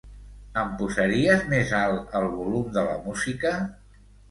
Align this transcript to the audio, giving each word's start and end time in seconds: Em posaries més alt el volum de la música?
Em 0.61 0.71
posaries 0.79 1.43
més 1.51 1.75
alt 1.81 2.17
el 2.23 2.27
volum 2.41 2.73
de 2.81 2.87
la 2.91 2.99
música? 3.07 3.55